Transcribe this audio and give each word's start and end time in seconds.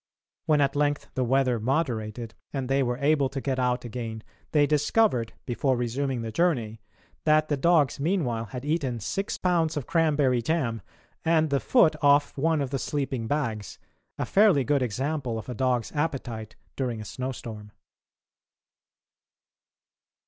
When 0.47 0.61
at 0.61 0.75
length 0.75 1.11
the 1.13 1.23
weather 1.23 1.59
moderated 1.59 2.33
and 2.51 2.67
they 2.67 2.81
were 2.81 2.97
able 2.97 3.29
to 3.29 3.39
get 3.39 3.59
out 3.59 3.85
again 3.85 4.23
they 4.51 4.65
discovered, 4.65 5.33
before 5.45 5.77
resuming 5.77 6.23
the 6.23 6.31
journey, 6.31 6.81
that 7.25 7.49
the 7.49 7.55
dogs 7.55 7.99
meanwhile 7.99 8.45
had 8.45 8.65
eaten 8.65 8.99
six 8.99 9.37
pounds 9.37 9.77
of 9.77 9.85
cranberry 9.85 10.41
jam 10.41 10.81
and 11.23 11.51
the 11.51 11.59
foot 11.59 11.95
off 12.01 12.35
one 12.35 12.61
of 12.63 12.71
the 12.71 12.79
sleeping 12.79 13.27
bags 13.27 13.77
a 14.17 14.25
fairly 14.25 14.63
good 14.63 14.81
example 14.81 15.37
of 15.37 15.47
a 15.47 15.53
dog's 15.53 15.91
appetite 15.91 16.55
during 16.75 16.99
a 16.99 17.05
snowstorm. 17.05 17.71